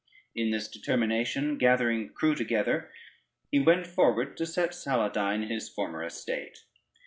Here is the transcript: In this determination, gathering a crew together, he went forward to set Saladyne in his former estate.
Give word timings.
In 0.33 0.49
this 0.49 0.67
determination, 0.67 1.59
gathering 1.59 2.07
a 2.07 2.09
crew 2.09 2.33
together, 2.33 2.89
he 3.51 3.59
went 3.59 3.85
forward 3.85 4.35
to 4.37 4.47
set 4.47 4.71
Saladyne 4.73 5.43
in 5.43 5.49
his 5.49 5.69
former 5.69 6.03
estate. 6.03 6.63